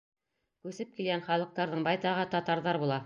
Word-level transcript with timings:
Күсеп 0.67 0.95
килгән 0.95 1.23
халыҡтарҙың 1.27 1.85
байтағы 1.89 2.27
татарҙар 2.33 2.83
була. 2.87 2.99